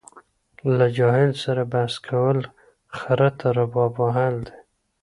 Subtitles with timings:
[0.77, 2.39] له جاهل سره بحث کول
[2.97, 4.53] خره ته رباب وهل دي.